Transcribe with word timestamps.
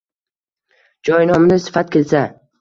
Joy 1.09 1.27
nomida 1.33 1.59
sifat 1.67 1.93
kelsa 1.97 2.25